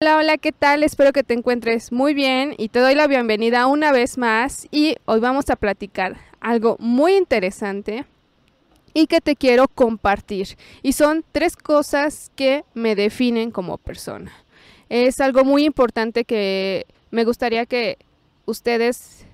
Hola, 0.00 0.16
hola, 0.18 0.38
¿qué 0.38 0.52
tal? 0.52 0.84
Espero 0.84 1.12
que 1.12 1.24
te 1.24 1.34
encuentres 1.34 1.90
muy 1.90 2.14
bien 2.14 2.54
y 2.56 2.68
te 2.68 2.78
doy 2.78 2.94
la 2.94 3.08
bienvenida 3.08 3.66
una 3.66 3.90
vez 3.90 4.16
más 4.16 4.68
y 4.70 4.94
hoy 5.06 5.18
vamos 5.18 5.50
a 5.50 5.56
platicar 5.56 6.18
algo 6.38 6.76
muy 6.78 7.16
interesante 7.16 8.06
y 8.94 9.08
que 9.08 9.20
te 9.20 9.34
quiero 9.34 9.66
compartir. 9.66 10.56
Y 10.84 10.92
son 10.92 11.24
tres 11.32 11.56
cosas 11.56 12.30
que 12.36 12.64
me 12.74 12.94
definen 12.94 13.50
como 13.50 13.76
persona. 13.76 14.30
Es 14.88 15.18
algo 15.18 15.42
muy 15.42 15.64
importante 15.64 16.24
que 16.24 16.86
me 17.10 17.24
gustaría 17.24 17.66
que 17.66 17.98
ustedes 18.46 19.26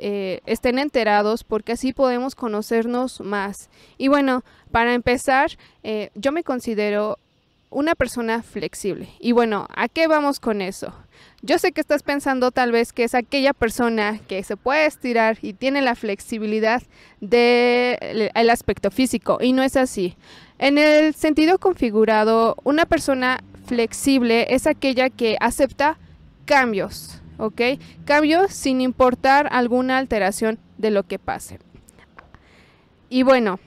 eh, 0.00 0.40
estén 0.46 0.80
enterados 0.80 1.44
porque 1.44 1.70
así 1.70 1.92
podemos 1.92 2.34
conocernos 2.34 3.20
más. 3.20 3.70
Y 3.98 4.08
bueno, 4.08 4.42
para 4.72 4.94
empezar, 4.94 5.52
eh, 5.84 6.10
yo 6.16 6.32
me 6.32 6.42
considero 6.42 7.20
una 7.70 7.94
persona 7.94 8.42
flexible. 8.42 9.08
Y 9.20 9.32
bueno, 9.32 9.66
¿a 9.74 9.88
qué 9.88 10.06
vamos 10.06 10.40
con 10.40 10.62
eso? 10.62 10.94
Yo 11.42 11.58
sé 11.58 11.72
que 11.72 11.80
estás 11.80 12.02
pensando 12.02 12.50
tal 12.50 12.72
vez 12.72 12.92
que 12.92 13.04
es 13.04 13.14
aquella 13.14 13.52
persona 13.52 14.18
que 14.26 14.42
se 14.42 14.56
puede 14.56 14.86
estirar 14.86 15.38
y 15.42 15.52
tiene 15.52 15.82
la 15.82 15.94
flexibilidad 15.94 16.82
del 17.20 18.50
aspecto 18.50 18.90
físico 18.90 19.38
y 19.40 19.52
no 19.52 19.62
es 19.62 19.76
así. 19.76 20.16
En 20.58 20.78
el 20.78 21.14
sentido 21.14 21.58
configurado, 21.58 22.56
una 22.64 22.86
persona 22.86 23.40
flexible 23.66 24.46
es 24.50 24.66
aquella 24.66 25.10
que 25.10 25.36
acepta 25.40 25.98
cambios, 26.46 27.20
¿ok? 27.36 27.60
Cambios 28.04 28.52
sin 28.52 28.80
importar 28.80 29.48
alguna 29.52 29.98
alteración 29.98 30.58
de 30.78 30.90
lo 30.90 31.04
que 31.04 31.18
pase. 31.18 31.58
Y 33.10 33.22
bueno, 33.22 33.60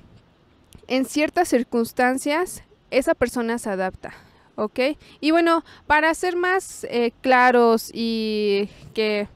en 0.88 1.06
ciertas 1.06 1.48
circunstancias 1.48 2.64
esa 2.92 3.16
persona 3.16 3.58
se 3.58 3.70
adapta. 3.70 4.14
¿Ok? 4.56 4.80
Y 5.22 5.32
bueno, 5.32 5.64
para 5.88 6.14
ser 6.14 6.36
más 6.36 6.86
eh, 6.90 7.14
claros 7.22 7.90
y 7.94 8.70
que 8.94 9.28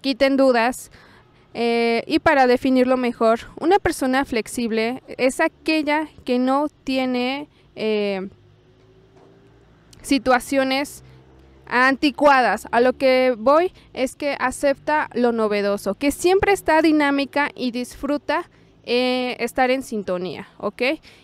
quiten 0.00 0.36
dudas, 0.36 0.90
eh, 1.54 2.02
y 2.06 2.18
para 2.18 2.46
definirlo 2.46 2.96
mejor, 2.96 3.40
una 3.60 3.78
persona 3.78 4.24
flexible 4.24 5.02
es 5.18 5.40
aquella 5.40 6.08
que 6.24 6.38
no 6.38 6.68
tiene 6.84 7.48
eh, 7.76 8.28
situaciones 10.00 11.04
anticuadas. 11.66 12.66
A 12.70 12.80
lo 12.80 12.94
que 12.94 13.34
voy 13.36 13.72
es 13.92 14.14
que 14.14 14.36
acepta 14.38 15.10
lo 15.14 15.32
novedoso, 15.32 15.94
que 15.94 16.10
siempre 16.10 16.52
está 16.52 16.80
dinámica 16.80 17.50
y 17.54 17.70
disfruta 17.70 18.48
eh, 18.84 19.36
estar 19.38 19.70
en 19.70 19.82
sintonía, 19.82 20.48
¿ok? 20.58 20.82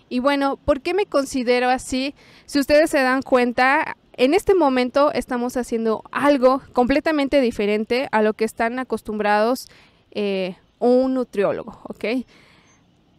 Y 0.09 0.20
bueno, 0.20 0.56
¿por 0.56 0.81
qué 0.81 0.95
me 0.95 1.06
considero 1.06 1.69
así? 1.69 2.15
Si 2.47 2.59
ustedes 2.59 2.91
se 2.91 3.00
dan 3.00 3.23
cuenta, 3.23 3.97
en 4.17 4.34
este 4.34 4.55
momento 4.55 5.12
estamos 5.12 5.56
haciendo 5.56 6.05
algo 6.12 6.62
completamente 6.73 7.41
diferente 7.41 8.09
a 8.12 8.23
lo 8.23 8.34
que 8.34 8.45
están 8.45 8.78
acostumbrados 8.78 9.69
eh, 10.12 10.56
un 10.78 11.15
nutriólogo, 11.15 11.81
¿ok? 11.84 12.25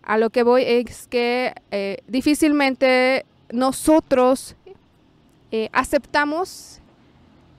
A 0.04 0.18
lo 0.18 0.30
que 0.30 0.44
voy 0.44 0.64
es 0.66 1.08
que 1.08 1.54
eh, 1.72 1.98
difícilmente 2.08 3.26
nosotros 3.52 4.56
aceptamos 5.72 6.80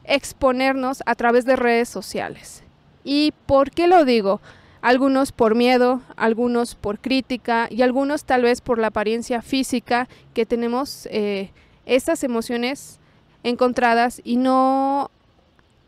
exponernos 0.05 1.03
a 1.07 1.15
través 1.17 1.45
de 1.45 1.57
redes 1.57 1.89
sociales. 1.89 2.63
¿Y 3.05 3.33
por 3.47 3.71
qué 3.71 3.87
lo 3.87 4.05
digo? 4.05 4.41
Algunos 4.83 5.33
por 5.33 5.55
miedo, 5.55 6.01
algunos 6.17 6.75
por 6.75 6.99
crítica 6.99 7.69
y 7.71 7.83
algunos 7.83 8.25
tal 8.25 8.43
vez 8.43 8.61
por 8.61 8.79
la 8.79 8.89
apariencia 8.89 9.43
física 9.43 10.09
que 10.35 10.47
tenemos 10.47 11.07
eh, 11.11 11.51
esas 11.87 12.25
emociones 12.25 12.99
encontradas 13.43 14.21
y 14.25 14.37
no 14.37 15.11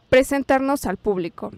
presentarnos 0.09 0.87
al 0.87 0.97
público. 0.97 1.53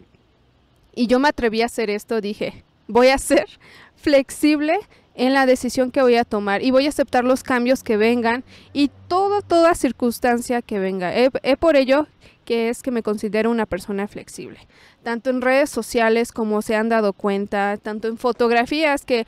Y 0.94 1.06
yo 1.08 1.18
me 1.18 1.28
atreví 1.28 1.62
a 1.62 1.66
hacer 1.66 1.90
esto, 1.90 2.20
dije, 2.20 2.64
voy 2.86 3.08
a 3.08 3.18
ser 3.18 3.48
flexible 3.96 4.78
en 5.14 5.32
la 5.32 5.46
decisión 5.46 5.90
que 5.90 6.02
voy 6.02 6.16
a 6.16 6.24
tomar 6.24 6.62
y 6.62 6.70
voy 6.70 6.86
a 6.86 6.88
aceptar 6.88 7.24
los 7.24 7.42
cambios 7.42 7.82
que 7.82 7.96
vengan 7.96 8.44
y 8.72 8.90
todo, 9.08 9.42
toda 9.42 9.74
circunstancia 9.74 10.62
que 10.62 10.78
venga. 10.78 11.12
He, 11.16 11.56
por 11.56 11.76
ello 11.76 12.06
que 12.44 12.68
es 12.68 12.82
que 12.82 12.90
me 12.90 13.02
considero 13.02 13.50
una 13.50 13.64
persona 13.64 14.06
flexible, 14.06 14.58
tanto 15.02 15.30
en 15.30 15.40
redes 15.40 15.70
sociales 15.70 16.30
como 16.30 16.60
se 16.60 16.76
han 16.76 16.90
dado 16.90 17.14
cuenta, 17.14 17.78
tanto 17.82 18.08
en 18.08 18.18
fotografías 18.18 19.04
que 19.04 19.26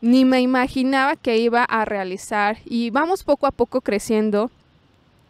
ni 0.00 0.24
me 0.24 0.40
imaginaba 0.40 1.16
que 1.16 1.38
iba 1.38 1.64
a 1.64 1.84
realizar 1.84 2.58
y 2.64 2.90
vamos 2.90 3.24
poco 3.24 3.46
a 3.46 3.50
poco 3.50 3.80
creciendo. 3.80 4.50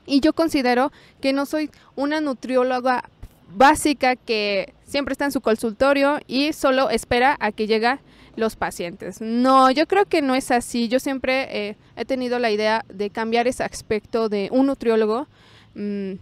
Y 0.07 0.21
yo 0.21 0.35
considero 0.35 0.93
que 1.23 1.33
no 1.33 1.47
soy 1.47 1.71
una 1.97 2.21
nutrióloga 2.21 3.09
básica 3.57 4.17
que 4.17 4.75
siempre 4.85 5.13
está 5.13 5.25
en 5.25 5.33
su 5.33 5.41
consultorio 5.41 6.19
y 6.27 6.53
solo 6.53 6.91
espera 6.91 7.37
a 7.41 7.53
que 7.53 7.67
llegue 7.67 7.99
los 8.37 8.57
pacientes. 8.57 9.21
No, 9.21 9.71
yo 9.71 9.87
creo 9.87 10.07
que 10.07 10.23
no 10.23 10.35
es 10.35 10.51
así. 10.51 10.89
Yo 10.89 11.01
siempre 11.01 11.69
eh, 11.69 11.77
he 11.97 12.05
tenido 12.05 12.39
la 12.39 12.51
idea 12.51 12.85
de 12.93 13.11
cambiar 13.11 13.47
ese 13.47 13.63
aspecto 13.63 14.29
de 14.29 14.49
un 14.53 14.67
nutriólogo, 14.67 15.27
mm, 15.75 16.13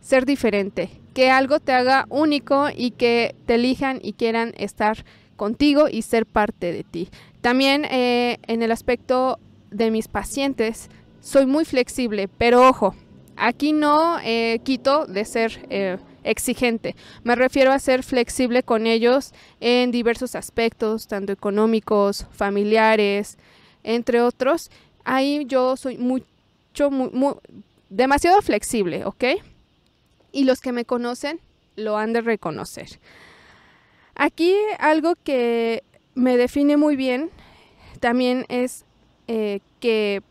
ser 0.00 0.26
diferente, 0.26 0.90
que 1.14 1.30
algo 1.30 1.60
te 1.60 1.72
haga 1.72 2.06
único 2.08 2.68
y 2.74 2.92
que 2.92 3.34
te 3.46 3.54
elijan 3.54 4.00
y 4.02 4.12
quieran 4.12 4.54
estar 4.56 5.04
contigo 5.36 5.88
y 5.90 6.02
ser 6.02 6.26
parte 6.26 6.72
de 6.72 6.84
ti. 6.84 7.08
También 7.40 7.84
eh, 7.84 8.38
en 8.46 8.62
el 8.62 8.72
aspecto 8.72 9.38
de 9.70 9.90
mis 9.90 10.08
pacientes, 10.08 10.88
soy 11.20 11.46
muy 11.46 11.64
flexible, 11.64 12.28
pero 12.28 12.68
ojo, 12.68 12.94
aquí 13.36 13.72
no 13.72 14.18
eh, 14.22 14.60
quito 14.64 15.06
de 15.06 15.24
ser 15.24 16.00
exigente. 16.26 16.94
Me 17.22 17.36
refiero 17.36 17.72
a 17.72 17.78
ser 17.78 18.02
flexible 18.02 18.62
con 18.62 18.86
ellos 18.86 19.32
en 19.60 19.90
diversos 19.90 20.34
aspectos, 20.34 21.06
tanto 21.06 21.32
económicos, 21.32 22.26
familiares, 22.32 23.38
entre 23.82 24.20
otros. 24.20 24.70
Ahí 25.04 25.44
yo 25.46 25.76
soy 25.76 25.96
mucho, 25.96 26.90
demasiado 27.88 28.42
flexible, 28.42 29.04
¿ok? 29.04 29.24
Y 30.32 30.44
los 30.44 30.60
que 30.60 30.72
me 30.72 30.84
conocen 30.84 31.40
lo 31.76 31.96
han 31.96 32.12
de 32.12 32.20
reconocer. 32.20 32.98
Aquí 34.14 34.54
algo 34.78 35.14
que 35.22 35.82
me 36.14 36.36
define 36.36 36.76
muy 36.76 36.96
bien 36.96 37.30
también 38.00 38.44
es 38.48 38.84
eh, 39.28 39.60
que 39.80 40.22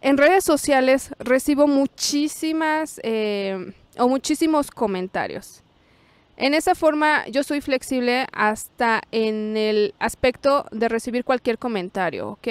en 0.00 0.16
redes 0.16 0.44
sociales 0.44 1.10
recibo 1.18 1.66
muchísimas 1.66 3.00
eh, 3.02 3.72
o 3.98 4.08
muchísimos 4.08 4.70
comentarios. 4.70 5.62
En 6.36 6.54
esa 6.54 6.74
forma 6.74 7.26
yo 7.28 7.44
soy 7.44 7.60
flexible 7.60 8.26
hasta 8.32 9.02
en 9.12 9.56
el 9.56 9.94
aspecto 9.98 10.66
de 10.72 10.88
recibir 10.88 11.24
cualquier 11.24 11.58
comentario, 11.58 12.30
¿ok? 12.30 12.48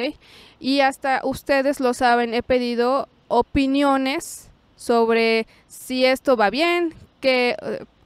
Y 0.59 0.81
hasta 0.81 1.22
ustedes 1.24 1.79
lo 1.79 1.94
saben, 1.94 2.34
he 2.34 2.44
pedido 2.44 3.09
opiniones 3.28 4.50
sobre 4.75 5.47
si 5.68 6.06
esto 6.06 6.38
va 6.38 6.50
bien, 6.50 6.94
qué, 7.22 7.56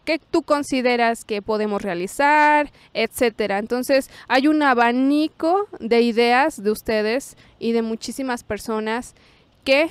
qué 0.06 0.20
tú 0.20 0.44
consideras 0.44 1.26
que 1.26 1.42
podemos 1.42 1.82
realizar, 1.82 2.72
etcétera. 2.94 3.60
Entonces 3.60 4.10
hay 4.28 4.48
un 4.48 4.64
abanico 4.64 5.68
de 5.80 6.02
ideas 6.02 6.64
de 6.64 6.72
ustedes 6.72 7.36
y 7.60 7.74
de 7.74 7.82
muchísimas 7.82 8.44
personas 8.44 9.14
que 9.66 9.90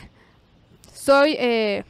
soy... 0.93 1.37
Eh, 1.38 1.84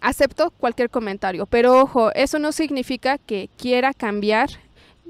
acepto 0.00 0.50
cualquier 0.50 0.90
comentario, 0.90 1.46
pero 1.46 1.80
ojo, 1.80 2.12
eso 2.14 2.38
no 2.38 2.52
significa 2.52 3.18
que 3.18 3.50
quiera 3.56 3.92
cambiar 3.94 4.50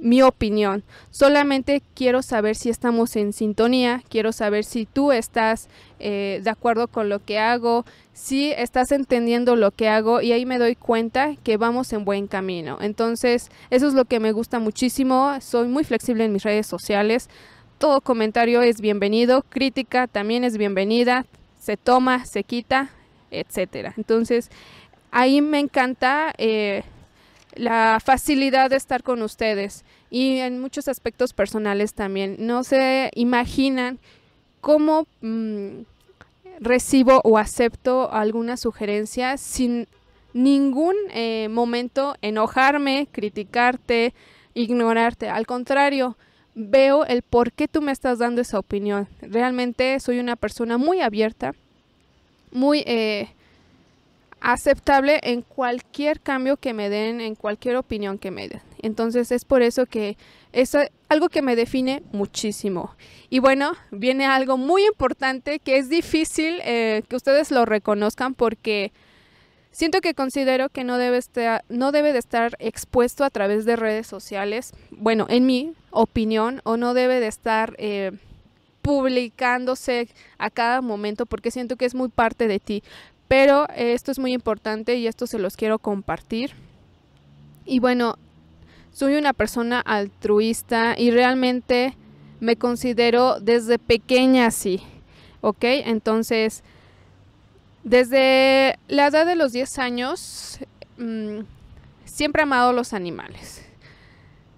mi 0.01 0.23
opinión. 0.23 0.83
Solamente 1.11 1.83
quiero 1.95 2.23
saber 2.23 2.57
si 2.57 2.71
estamos 2.71 3.17
en 3.17 3.33
sintonía, 3.33 4.03
quiero 4.09 4.33
saber 4.33 4.65
si 4.65 4.87
tú 4.87 5.13
estás 5.13 5.69
eh, 5.99 6.41
de 6.43 6.51
acuerdo 6.51 6.89
con 6.89 7.09
lo 7.09 7.23
que 7.23 7.39
hago, 7.39 7.85
si 8.15 8.51
estás 8.53 8.93
entendiendo 8.93 9.57
lo 9.57 9.71
que 9.71 9.89
hago 9.89 10.21
y 10.23 10.33
ahí 10.33 10.47
me 10.47 10.59
doy 10.59 10.75
cuenta 10.75 11.37
que 11.43 11.57
vamos 11.59 11.93
en 11.93 12.05
buen 12.05 12.27
camino. 12.27 12.79
Entonces, 12.81 13.51
eso 13.69 13.87
es 13.87 13.95
lo 13.95 14.07
que 14.07 14.21
me 14.21 14.33
gusta 14.33 14.59
muchísimo. 14.59 15.39
Soy 15.41 15.69
muy 15.69 15.85
flexible 15.85 16.25
en 16.25 16.33
mis 16.33 16.43
redes 16.43 16.67
sociales. 16.67 17.29
Todo 17.79 18.01
comentario 18.01 18.63
es 18.63 18.81
bienvenido, 18.81 19.43
crítica 19.49 20.07
también 20.07 20.45
es 20.45 20.57
bienvenida, 20.59 21.27
se 21.59 21.77
toma, 21.77 22.25
se 22.25 22.43
quita, 22.45 22.91
etcétera. 23.31 23.95
Entonces, 23.97 24.51
ahí 25.11 25.41
me 25.41 25.59
encanta 25.59 26.33
eh, 26.39 26.83
la 27.55 27.99
facilidad 28.05 28.71
de 28.71 28.77
estar 28.77 29.03
con 29.03 29.23
ustedes 29.23 29.85
y 30.11 30.39
en 30.39 30.61
muchos 30.61 30.89
aspectos 30.89 31.33
personales 31.33 31.95
también. 31.95 32.37
No 32.39 32.65
se 32.65 33.11
imaginan 33.15 33.99
cómo 34.61 35.07
mm, 35.21 35.83
recibo 36.61 37.21
o 37.25 37.39
acepto 37.39 38.13
alguna 38.13 38.57
sugerencia 38.57 39.37
sin 39.37 39.89
ningún 40.33 40.95
eh, 41.11 41.49
momento 41.51 42.15
enojarme, 42.23 43.09
criticarte, 43.11 44.15
ignorarte. 44.55 45.29
Al 45.29 45.47
contrario, 45.47 46.17
veo 46.55 47.05
el 47.05 47.23
por 47.23 47.53
qué 47.53 47.69
tú 47.69 47.83
me 47.83 47.93
estás 47.93 48.19
dando 48.19 48.41
esa 48.41 48.59
opinión. 48.59 49.09
Realmente 49.23 49.99
soy 50.01 50.21
una 50.21 50.37
persona 50.37 50.79
muy 50.79 51.01
abierta, 51.01 51.55
muy... 52.53 52.85
Eh, 52.87 53.29
aceptable 54.41 55.21
en 55.23 55.43
cualquier 55.43 56.21
cambio 56.21 56.57
que 56.57 56.73
me 56.75 56.89
den, 56.89 57.21
en 57.21 57.35
cualquier 57.35 57.77
opinión 57.77 58.19
que 58.19 58.31
me 58.31 58.49
den. 58.49 58.63
Entonces 58.83 59.31
es 59.33 59.45
por 59.45 59.63
eso 59.63 59.87
que 59.87 60.17
es 60.53 60.77
algo 61.09 61.29
que 61.29 61.43
me 61.43 61.57
define 61.57 62.03
muchísimo. 62.13 62.95
Y 63.29 63.39
bueno, 63.39 63.73
viene 63.91 64.27
algo 64.27 64.57
muy 64.57 64.87
importante 64.87 65.59
que 65.59 65.77
es 65.77 65.89
difícil 65.89 66.61
eh, 66.65 67.03
que 67.09 67.17
ustedes 67.17 67.51
lo 67.51 67.67
reconozcan 67.67 68.35
porque 68.35 68.93
siento 69.71 70.01
que 70.01 70.15
considero 70.15 70.69
que 70.71 70.85
no 70.85 70.99
debe, 70.99 71.19
estar, 71.19 71.65
no 71.69 71.93
debe 71.93 72.13
de 72.13 72.19
estar 72.19 72.57
expuesto 72.59 73.25
a 73.25 73.31
través 73.31 73.65
de 73.65 73.77
redes 73.77 74.07
sociales, 74.07 74.73
bueno, 74.91 75.27
en 75.29 75.47
mi 75.47 75.75
opinión, 75.91 76.61
o 76.65 76.77
no 76.77 76.95
debe 76.95 77.21
de 77.21 77.29
estar 77.29 77.75
eh, 77.79 78.13
publicándose 78.83 80.09
a 80.39 80.51
cada 80.51 80.81
momento 80.81 81.27
porque 81.27 81.51
siento 81.51 81.77
que 81.77 81.85
es 81.85 81.95
muy 81.95 82.09
parte 82.09 82.49
de 82.49 82.59
ti. 82.59 82.83
Pero 83.31 83.69
eh, 83.77 83.93
esto 83.93 84.11
es 84.11 84.19
muy 84.19 84.33
importante 84.33 84.97
y 84.97 85.07
esto 85.07 85.25
se 85.25 85.39
los 85.39 85.57
quiero 85.57 85.79
compartir. 85.79 86.51
Y 87.65 87.79
bueno, 87.79 88.19
soy 88.91 89.15
una 89.15 89.35
persona 89.35 89.79
altruista 89.79 90.99
y 90.99 91.13
realmente 91.13 91.97
me 92.41 92.57
considero 92.57 93.39
desde 93.39 93.79
pequeña 93.79 94.47
así, 94.47 94.83
¿ok? 95.43 95.63
Entonces, 95.63 96.65
desde 97.85 98.77
la 98.89 99.07
edad 99.07 99.27
de 99.27 99.37
los 99.37 99.53
10 99.53 99.79
años, 99.79 100.59
mm, 100.99 101.43
siempre 102.07 102.41
he 102.41 102.43
amado 102.43 102.73
los 102.73 102.93
animales. 102.93 103.65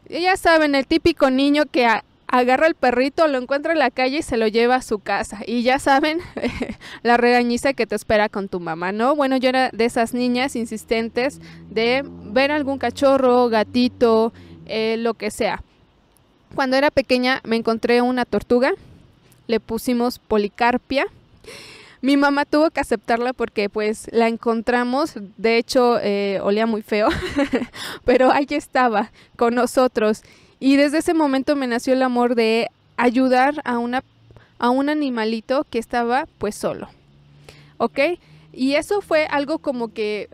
ya 0.09 0.35
saben, 0.39 0.75
el 0.75 0.87
típico 0.87 1.29
niño 1.29 1.65
que 1.71 1.87
agarra 2.33 2.67
el 2.67 2.75
perrito, 2.75 3.29
lo 3.29 3.37
encuentra 3.37 3.75
en 3.75 3.79
la 3.79 3.91
calle 3.91 4.19
y 4.19 4.23
se 4.23 4.39
lo 4.39 4.49
lleva 4.49 4.77
a 4.77 4.83
su 4.83 4.99
casa. 4.99 5.41
Y 5.47 5.63
ya 5.63 5.79
saben 5.79 6.19
la 7.03 7.19
regañiza 7.19 7.75
que 7.75 7.87
te 7.87 7.95
espera 7.95 8.31
con 8.31 8.49
tu 8.49 8.59
mamá, 8.59 8.91
¿no? 8.91 9.15
Bueno, 9.15 9.37
yo 9.37 9.51
era 9.51 9.69
de 9.71 9.85
esas 9.85 10.15
niñas 10.15 10.57
insistentes 10.57 11.41
de 11.69 12.03
ver 12.07 12.51
algún 12.51 12.79
cachorro, 12.79 13.51
gatito, 13.51 14.33
eh, 14.65 14.97
lo 14.99 15.13
que 15.13 15.31
sea. 15.31 15.63
Cuando 16.55 16.77
era 16.77 16.91
pequeña 16.91 17.43
me 17.45 17.57
encontré 17.57 18.01
una 18.01 18.25
tortuga, 18.25 18.73
le 19.47 19.61
pusimos 19.61 20.19
Policarpia. 20.19 21.05
Mi 22.01 22.17
mamá 22.17 22.47
tuvo 22.47 22.71
que 22.71 22.81
aceptarla 22.81 23.35
porque 23.35 23.69
pues 23.69 24.09
la 24.11 24.29
encontramos, 24.29 25.15
de 25.37 25.59
hecho 25.59 25.99
eh, 26.01 26.41
olía 26.43 26.67
muy 26.67 26.81
feo, 26.81 27.09
pero 28.07 28.33
ahí 28.33 28.47
estaba 28.49 29.13
con 29.37 29.55
nosotros 29.55 30.23
y 30.63 30.77
desde 30.77 30.99
ese 30.99 31.13
momento 31.13 31.57
me 31.57 31.67
nació 31.67 31.93
el 31.93 32.03
amor 32.03 32.37
de 32.37 32.69
ayudar 32.97 33.61
a, 33.65 33.79
una, 33.79 34.05
a 34.61 34.71
un 34.71 34.89
animalito 34.89 35.67
que 35.69 35.81
estaba 35.81 36.29
pues 36.39 36.55
solo. 36.55 36.89
¿Ok? 37.79 37.99
Y 38.53 38.75
eso 38.75 39.01
fue 39.01 39.27
algo 39.27 39.59
como 39.59 39.93
que 39.93 40.29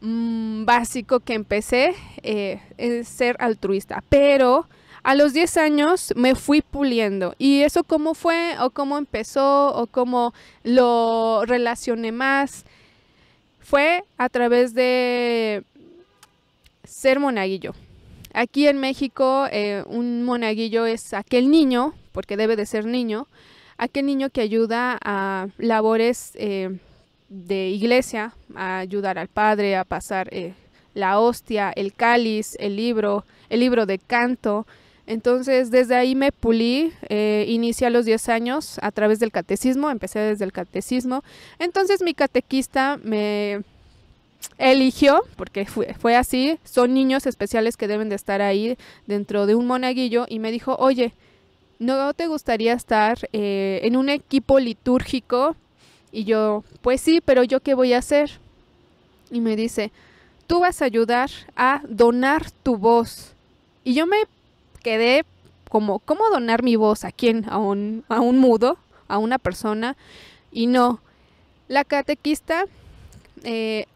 mm, 0.00 0.64
básico 0.64 1.20
que 1.20 1.34
empecé, 1.34 1.94
eh, 2.22 2.62
es 2.78 3.06
ser 3.06 3.36
altruista. 3.38 4.02
Pero 4.08 4.66
a 5.02 5.14
los 5.14 5.34
10 5.34 5.58
años 5.58 6.14
me 6.16 6.34
fui 6.34 6.62
puliendo. 6.62 7.34
¿Y 7.36 7.60
eso 7.60 7.84
cómo 7.84 8.14
fue? 8.14 8.54
¿O 8.60 8.70
cómo 8.70 8.96
empezó? 8.96 9.74
¿O 9.74 9.86
cómo 9.88 10.32
lo 10.64 11.42
relacioné 11.44 12.12
más? 12.12 12.64
Fue 13.58 14.04
a 14.16 14.30
través 14.30 14.72
de 14.72 15.64
ser 16.82 17.20
monaguillo. 17.20 17.74
Aquí 18.32 18.68
en 18.68 18.78
México 18.78 19.46
eh, 19.50 19.82
un 19.86 20.22
monaguillo 20.22 20.86
es 20.86 21.14
aquel 21.14 21.50
niño, 21.50 21.94
porque 22.12 22.36
debe 22.36 22.56
de 22.56 22.64
ser 22.64 22.84
niño, 22.84 23.26
aquel 23.76 24.06
niño 24.06 24.30
que 24.30 24.40
ayuda 24.40 24.98
a 25.02 25.48
labores 25.58 26.32
eh, 26.34 26.78
de 27.28 27.68
iglesia, 27.68 28.34
a 28.54 28.78
ayudar 28.78 29.18
al 29.18 29.28
padre 29.28 29.76
a 29.76 29.84
pasar 29.84 30.28
eh, 30.32 30.54
la 30.94 31.18
hostia, 31.18 31.72
el 31.74 31.92
cáliz, 31.92 32.56
el 32.60 32.76
libro, 32.76 33.24
el 33.48 33.60
libro 33.60 33.84
de 33.84 33.98
canto. 33.98 34.66
Entonces 35.06 35.72
desde 35.72 35.96
ahí 35.96 36.14
me 36.14 36.30
pulí, 36.30 36.92
inicié 37.08 37.88
a 37.88 37.90
los 37.90 38.04
10 38.04 38.28
años 38.28 38.78
a 38.80 38.92
través 38.92 39.18
del 39.18 39.32
catecismo, 39.32 39.90
empecé 39.90 40.20
desde 40.20 40.44
el 40.44 40.52
catecismo. 40.52 41.24
Entonces 41.58 42.00
mi 42.00 42.14
catequista 42.14 42.96
me 43.02 43.64
eligió, 44.58 45.22
porque 45.36 45.66
fue, 45.66 46.16
así, 46.16 46.58
son 46.64 46.94
niños 46.94 47.26
especiales 47.26 47.76
que 47.76 47.88
deben 47.88 48.08
de 48.08 48.16
estar 48.16 48.42
ahí 48.42 48.76
dentro 49.06 49.46
de 49.46 49.54
un 49.54 49.66
monaguillo 49.66 50.26
y 50.28 50.38
me 50.38 50.52
dijo, 50.52 50.76
oye, 50.78 51.14
¿no 51.78 52.12
te 52.14 52.26
gustaría 52.26 52.72
estar 52.74 53.28
eh, 53.32 53.80
en 53.82 53.96
un 53.96 54.08
equipo 54.08 54.58
litúrgico? 54.58 55.56
Y 56.12 56.24
yo, 56.24 56.64
pues 56.82 57.00
sí, 57.00 57.20
pero 57.24 57.42
yo 57.42 57.60
qué 57.60 57.74
voy 57.74 57.92
a 57.92 57.98
hacer? 57.98 58.30
Y 59.30 59.40
me 59.40 59.56
dice, 59.56 59.92
tú 60.46 60.60
vas 60.60 60.82
a 60.82 60.86
ayudar 60.86 61.30
a 61.56 61.82
donar 61.88 62.50
tu 62.50 62.76
voz. 62.76 63.32
Y 63.84 63.94
yo 63.94 64.06
me 64.06 64.16
quedé 64.82 65.24
como, 65.68 66.00
¿cómo 66.00 66.28
donar 66.30 66.62
mi 66.62 66.76
voz? 66.76 67.04
¿A 67.04 67.12
quién? 67.12 67.46
¿A 67.48 67.58
un, 67.58 68.04
a 68.08 68.20
un 68.20 68.38
mudo? 68.38 68.76
¿A 69.06 69.18
una 69.18 69.38
persona? 69.38 69.96
Y 70.50 70.66
no, 70.66 71.00
la 71.68 71.84
catequista 71.84 72.64
eh, 73.44 73.86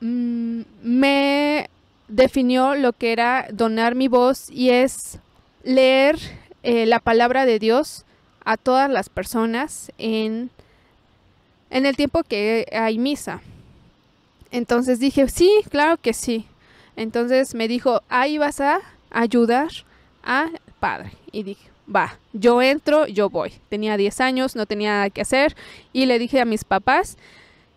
Mm, 0.00 0.62
me 0.82 1.68
definió 2.08 2.74
lo 2.74 2.92
que 2.92 3.12
era 3.12 3.48
donar 3.52 3.94
mi 3.94 4.08
voz 4.08 4.50
y 4.50 4.70
es 4.70 5.18
leer 5.62 6.18
eh, 6.62 6.86
la 6.86 7.00
palabra 7.00 7.46
de 7.46 7.58
Dios 7.58 8.04
a 8.44 8.56
todas 8.56 8.90
las 8.90 9.08
personas 9.08 9.92
en, 9.98 10.50
en 11.70 11.86
el 11.86 11.96
tiempo 11.96 12.22
que 12.22 12.66
hay 12.72 12.98
misa. 12.98 13.40
Entonces 14.50 14.98
dije, 14.98 15.28
sí, 15.28 15.50
claro 15.70 15.96
que 15.98 16.12
sí. 16.12 16.46
Entonces 16.96 17.54
me 17.54 17.68
dijo, 17.68 18.02
ahí 18.08 18.38
vas 18.38 18.60
a 18.60 18.80
ayudar 19.10 19.68
al 20.22 20.58
padre. 20.80 21.12
Y 21.30 21.44
dije, 21.44 21.70
va, 21.94 22.18
yo 22.32 22.60
entro, 22.62 23.06
yo 23.06 23.30
voy. 23.30 23.52
Tenía 23.68 23.96
10 23.96 24.20
años, 24.20 24.56
no 24.56 24.66
tenía 24.66 24.92
nada 24.92 25.10
que 25.10 25.20
hacer. 25.20 25.54
Y 25.92 26.06
le 26.06 26.18
dije 26.18 26.40
a 26.40 26.44
mis 26.44 26.64
papás, 26.64 27.16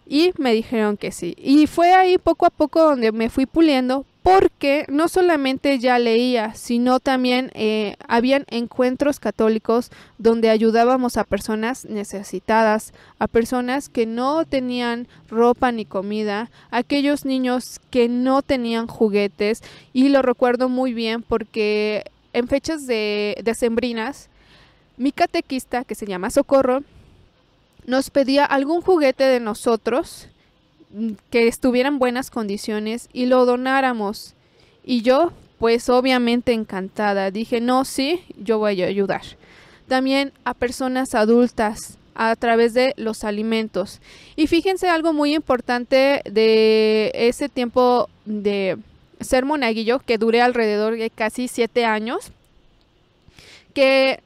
y 0.05 0.31
me 0.37 0.53
dijeron 0.53 0.97
que 0.97 1.11
sí. 1.11 1.35
Y 1.37 1.67
fue 1.67 1.93
ahí 1.93 2.17
poco 2.17 2.45
a 2.45 2.49
poco 2.49 2.83
donde 2.83 3.11
me 3.11 3.29
fui 3.29 3.45
puliendo 3.45 4.05
porque 4.23 4.85
no 4.87 5.09
solamente 5.09 5.79
ya 5.79 5.99
leía, 5.99 6.53
sino 6.55 7.01
también 7.01 7.51
eh, 7.55 7.97
habían 8.07 8.45
encuentros 8.49 9.19
católicos 9.19 9.91
donde 10.17 10.49
ayudábamos 10.49 11.17
a 11.17 11.25
personas 11.25 11.83
necesitadas, 11.85 12.93
a 13.19 13.27
personas 13.27 13.89
que 13.89 14.05
no 14.05 14.45
tenían 14.45 15.09
ropa 15.29 15.73
ni 15.73 15.83
comida, 15.83 16.49
aquellos 16.71 17.25
niños 17.25 17.81
que 17.89 18.07
no 18.07 18.41
tenían 18.41 18.87
juguetes 18.87 19.61
y 19.91 20.07
lo 20.07 20.21
recuerdo 20.21 20.69
muy 20.69 20.93
bien 20.93 21.21
porque 21.21 22.05
en 22.31 22.47
fechas 22.47 22.87
de 22.87 23.37
decembrinas 23.43 24.29
mi 24.95 25.11
catequista 25.11 25.83
que 25.83 25.95
se 25.95 26.05
llama 26.05 26.29
Socorro 26.29 26.83
nos 27.85 28.09
pedía 28.09 28.45
algún 28.45 28.81
juguete 28.81 29.23
de 29.23 29.39
nosotros 29.39 30.27
mm, 30.91 31.11
que 31.29 31.47
estuviera 31.47 31.89
en 31.89 31.99
buenas 31.99 32.29
condiciones 32.29 33.09
y 33.13 33.25
lo 33.25 33.45
donáramos. 33.45 34.33
Y 34.83 35.01
yo, 35.01 35.31
pues 35.59 35.89
obviamente 35.89 36.53
encantada, 36.53 37.31
dije, 37.31 37.61
no, 37.61 37.85
sí, 37.85 38.23
yo 38.37 38.59
voy 38.59 38.81
a 38.81 38.87
ayudar. 38.87 39.21
También 39.87 40.33
a 40.43 40.53
personas 40.53 41.15
adultas 41.15 41.97
a 42.15 42.35
través 42.35 42.73
de 42.73 42.93
los 42.97 43.23
alimentos. 43.23 43.99
Y 44.35 44.47
fíjense 44.47 44.87
algo 44.87 45.13
muy 45.13 45.33
importante 45.33 46.21
de 46.29 47.11
ese 47.13 47.49
tiempo 47.49 48.09
de 48.25 48.77
ser 49.19 49.45
monaguillo, 49.45 49.99
que 49.99 50.17
duré 50.17 50.41
alrededor 50.41 50.97
de 50.97 51.09
casi 51.09 51.47
siete 51.47 51.85
años, 51.85 52.31
que 53.73 54.21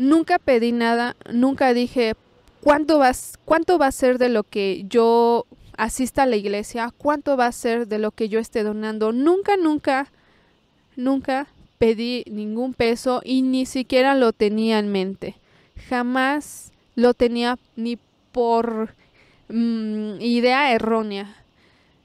nunca 0.00 0.38
pedí 0.38 0.72
nada, 0.72 1.14
nunca 1.30 1.74
dije, 1.74 2.14
¿cuánto, 2.62 2.98
vas, 2.98 3.38
¿cuánto 3.44 3.78
va 3.78 3.86
a 3.86 3.92
ser 3.92 4.18
de 4.18 4.30
lo 4.30 4.44
que 4.44 4.84
yo 4.88 5.46
asista 5.76 6.22
a 6.22 6.26
la 6.26 6.36
iglesia? 6.36 6.92
¿Cuánto 6.96 7.36
va 7.36 7.46
a 7.46 7.52
ser 7.52 7.86
de 7.86 7.98
lo 7.98 8.10
que 8.10 8.28
yo 8.28 8.40
esté 8.40 8.62
donando? 8.62 9.12
Nunca, 9.12 9.56
nunca, 9.56 10.10
nunca 10.96 11.48
pedí 11.78 12.24
ningún 12.30 12.72
peso 12.72 13.20
y 13.24 13.42
ni 13.42 13.66
siquiera 13.66 14.14
lo 14.14 14.32
tenía 14.32 14.78
en 14.78 14.90
mente. 14.90 15.36
Jamás 15.88 16.72
lo 16.94 17.12
tenía 17.12 17.58
ni 17.76 17.98
por 18.32 18.94
mm, 19.48 20.20
idea 20.20 20.72
errónea. 20.72 21.36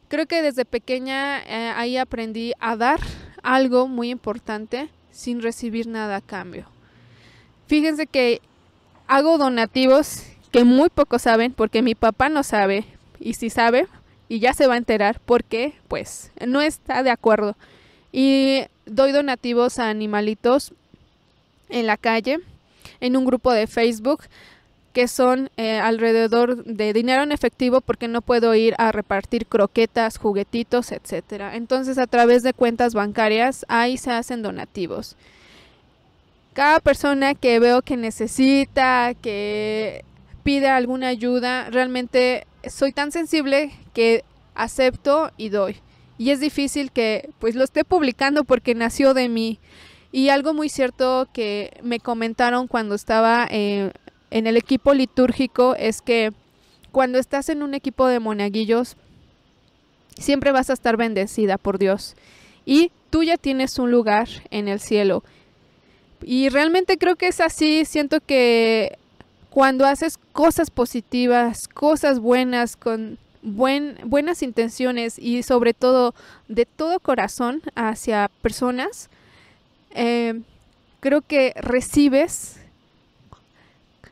Creo 0.09 0.25
que 0.25 0.41
desde 0.41 0.65
pequeña 0.65 1.39
eh, 1.39 1.71
ahí 1.75 1.97
aprendí 1.97 2.53
a 2.59 2.75
dar 2.75 2.99
algo 3.41 3.87
muy 3.87 4.09
importante 4.09 4.89
sin 5.11 5.41
recibir 5.41 5.87
nada 5.87 6.17
a 6.17 6.21
cambio. 6.21 6.74
Fíjense 7.67 8.07
que 8.07 8.41
hago 9.07 9.37
donativos 9.37 10.23
que 10.51 10.63
muy 10.63 10.89
pocos 10.89 11.23
saben 11.23 11.51
porque 11.53 11.81
mi 11.81 11.95
papá 11.95 12.29
no 12.29 12.43
sabe 12.43 12.85
y 13.19 13.33
si 13.33 13.49
sabe 13.49 13.87
y 14.29 14.39
ya 14.39 14.53
se 14.53 14.67
va 14.67 14.75
a 14.75 14.77
enterar 14.77 15.19
porque 15.25 15.73
pues 15.87 16.31
no 16.45 16.61
está 16.61 17.03
de 17.03 17.11
acuerdo. 17.11 17.55
Y 18.11 18.61
doy 18.85 19.11
donativos 19.11 19.79
a 19.79 19.89
animalitos 19.89 20.73
en 21.69 21.87
la 21.87 21.97
calle, 21.97 22.39
en 22.99 23.17
un 23.17 23.25
grupo 23.25 23.51
de 23.51 23.67
Facebook. 23.67 24.23
que 24.93 25.09
son 25.09 25.49
eh, 25.57 25.77
alrededor 25.77 26.63
de 26.63 26.93
dinero 26.93 27.23
en 27.23 27.33
efectivo 27.33 27.81
porque 27.81 28.07
no 28.07 28.21
puedo 28.21 28.55
ir 28.55 28.75
a 28.77 28.93
repartir 28.93 29.45
croquetas, 29.45 30.17
juguetitos, 30.17 30.93
etcétera. 30.93 31.57
Entonces 31.57 31.97
a 31.97 32.07
través 32.07 32.43
de 32.43 32.53
cuentas 32.53 32.93
bancarias 32.93 33.65
ahí 33.67 33.97
se 33.97 34.11
hacen 34.11 34.41
donativos. 34.41 35.17
Cada 36.55 36.79
persona 36.79 37.35
que 37.35 37.59
veo 37.59 37.81
que 37.81 37.97
necesita, 37.97 39.13
que 39.13 40.05
pide 40.43 40.69
alguna 40.69 41.09
ayuda, 41.09 41.69
realmente 41.69 42.47
soy 42.65 42.93
tan 42.93 43.11
sensible 43.11 43.73
que 43.93 44.23
acepto 44.53 45.31
y 45.35 45.49
doy. 45.49 45.75
Y 46.17 46.29
es 46.29 46.39
difícil 46.39 46.93
que 46.93 47.29
pues 47.39 47.55
lo 47.55 47.65
esté 47.65 47.83
publicando 47.83 48.45
porque 48.45 48.73
nació 48.73 49.13
de 49.13 49.27
mí. 49.27 49.59
Y 50.13 50.29
algo 50.29 50.53
muy 50.53 50.69
cierto 50.69 51.27
que 51.33 51.77
me 51.83 51.99
comentaron 51.99 52.69
cuando 52.69 52.95
estaba 52.95 53.45
eh, 53.51 53.91
en 54.31 54.47
el 54.47 54.55
equipo 54.55 54.93
litúrgico 54.93 55.75
es 55.75 56.01
que 56.01 56.31
cuando 56.93 57.19
estás 57.19 57.49
en 57.49 57.63
un 57.63 57.73
equipo 57.73 58.07
de 58.07 58.21
monaguillos, 58.21 58.95
siempre 60.17 60.53
vas 60.53 60.69
a 60.69 60.73
estar 60.73 60.95
bendecida 60.95 61.57
por 61.57 61.79
Dios. 61.79 62.15
Y 62.63 62.93
tú 63.09 63.23
ya 63.23 63.35
tienes 63.35 63.77
un 63.77 63.91
lugar 63.91 64.29
en 64.51 64.69
el 64.69 64.79
cielo. 64.79 65.21
Y 66.27 66.49
realmente 66.49 66.97
creo 66.97 67.15
que 67.17 67.27
es 67.27 67.39
así. 67.39 67.85
Siento 67.85 68.19
que 68.19 68.97
cuando 69.51 69.85
haces 69.85 70.17
cosas 70.33 70.71
positivas, 70.71 71.67
cosas 71.67 72.17
buenas, 72.17 72.75
con 72.75 73.19
buen, 73.43 73.99
buenas 74.05 74.41
intenciones 74.41 75.19
y 75.19 75.43
sobre 75.43 75.75
todo 75.75 76.15
de 76.47 76.65
todo 76.65 76.99
corazón 76.99 77.61
hacia 77.75 78.31
personas, 78.41 79.11
eh, 79.91 80.41
creo 80.99 81.21
que 81.21 81.53
recibes 81.57 82.57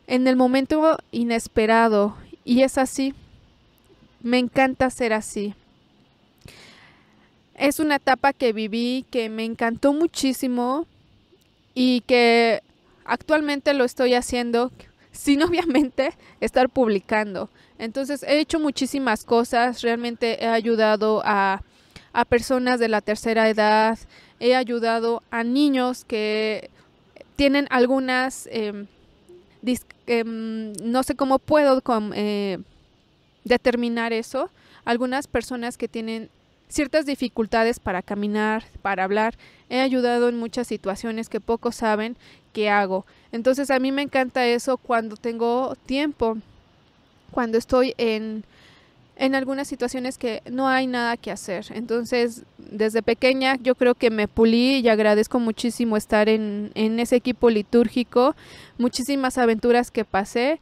en 0.06 0.28
el 0.28 0.36
momento 0.36 1.00
inesperado. 1.12 2.16
Y 2.46 2.62
es 2.62 2.78
así. 2.78 3.16
Me 4.22 4.38
encanta 4.38 4.92
ser 4.92 5.14
así. 5.14 5.56
Es 7.56 7.80
una 7.80 7.96
etapa 7.96 8.34
que 8.34 8.54
viví 8.54 9.04
que 9.10 9.30
me 9.30 9.46
encantó 9.46 9.94
muchísimo 9.94 10.86
y 11.74 12.02
que 12.02 12.62
actualmente 13.06 13.74
lo 13.74 13.84
estoy 13.84 14.14
haciendo 14.14 14.72
sin 15.12 15.44
obviamente 15.44 16.14
estar 16.40 16.70
publicando. 16.70 17.50
Entonces 17.78 18.24
he 18.24 18.40
hecho 18.40 18.60
muchísimas 18.60 19.26
cosas, 19.26 19.82
realmente 19.82 20.44
he 20.44 20.48
ayudado 20.48 21.22
a, 21.26 21.62
a 22.14 22.26
personas 22.26 22.80
de 22.80 22.88
la 22.88 23.02
tercera 23.02 23.50
edad, 23.50 23.98
he 24.40 24.56
ayudado 24.56 25.24
a 25.32 25.44
niños 25.44 26.06
que 26.06 26.70
tienen 27.36 27.68
algunas 27.70 28.48
em, 28.52 28.88
Em, 30.06 30.74
no 30.84 31.04
sé 31.04 31.16
cómo 31.16 31.40
puedo 31.40 31.82
eh, 32.14 32.60
determinar 33.46 34.12
eso. 34.12 34.50
Algunas 34.86 35.28
personas 35.28 35.78
que 35.78 35.88
tienen 35.88 36.30
ciertas 36.74 37.06
dificultades 37.06 37.80
para 37.80 38.02
caminar, 38.02 38.64
para 38.82 39.04
hablar, 39.04 39.36
he 39.70 39.80
ayudado 39.80 40.28
en 40.28 40.38
muchas 40.38 40.68
situaciones 40.68 41.30
que 41.30 41.40
pocos 41.40 41.76
saben 41.76 42.18
que 42.52 42.70
hago. 42.70 43.06
Entonces 43.32 43.70
a 43.70 43.80
mí 43.80 43.92
me 43.92 44.02
encanta 44.02 44.48
eso 44.48 44.78
cuando 44.78 45.16
tengo 45.16 45.76
tiempo, 45.86 46.38
cuando 47.32 47.58
estoy 47.60 47.94
en 47.98 48.44
en 49.16 49.36
algunas 49.36 49.68
situaciones 49.68 50.18
que 50.18 50.42
no 50.50 50.68
hay 50.68 50.88
nada 50.88 51.18
que 51.18 51.30
hacer. 51.30 51.68
Entonces, 51.76 52.44
desde 52.58 53.04
pequeña 53.04 53.58
yo 53.62 53.76
creo 53.76 53.94
que 53.94 54.10
me 54.10 54.28
pulí 54.28 54.80
y 54.80 54.90
agradezco 54.90 55.40
muchísimo 55.40 55.98
estar 55.98 56.30
en, 56.30 56.72
en 56.74 57.00
ese 57.00 57.18
equipo 57.18 57.52
litúrgico, 57.52 58.36
muchísimas 58.80 59.38
aventuras 59.38 59.92
que 59.92 60.04
pasé 60.04 60.60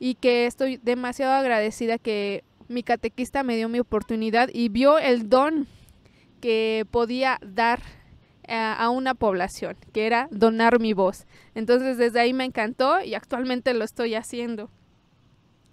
y 0.00 0.16
que 0.16 0.46
estoy 0.46 0.78
demasiado 0.78 1.34
agradecida 1.34 1.98
que 1.98 2.42
mi 2.70 2.84
catequista 2.84 3.42
me 3.42 3.56
dio 3.56 3.68
mi 3.68 3.80
oportunidad 3.80 4.48
y 4.52 4.68
vio 4.68 4.98
el 4.98 5.28
don 5.28 5.66
que 6.40 6.86
podía 6.92 7.38
dar 7.42 7.82
a, 8.46 8.72
a 8.72 8.90
una 8.90 9.14
población, 9.14 9.76
que 9.92 10.06
era 10.06 10.28
donar 10.30 10.78
mi 10.78 10.92
voz. 10.92 11.26
Entonces 11.56 11.98
desde 11.98 12.20
ahí 12.20 12.32
me 12.32 12.44
encantó 12.44 13.00
y 13.00 13.14
actualmente 13.14 13.74
lo 13.74 13.84
estoy 13.84 14.14
haciendo. 14.14 14.70